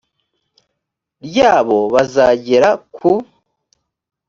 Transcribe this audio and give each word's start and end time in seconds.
ryabo 1.25 1.79
bazagera 1.93 2.69
ku 2.95 3.11